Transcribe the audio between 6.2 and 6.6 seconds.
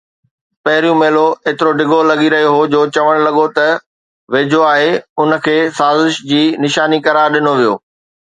جي